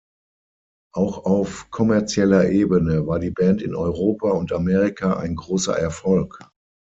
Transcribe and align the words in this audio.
Auch 0.95 1.25
auf 1.25 1.69
kommerzieller 1.69 2.49
Ebene 2.49 3.05
war 3.05 3.19
die 3.19 3.29
Band 3.29 3.61
in 3.61 3.75
Europa 3.75 4.31
und 4.31 4.51
Amerika 4.51 5.17
ein 5.17 5.35
großer 5.35 5.77
Erfolg. 5.77 6.39